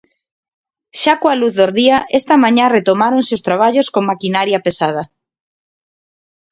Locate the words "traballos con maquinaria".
3.47-4.63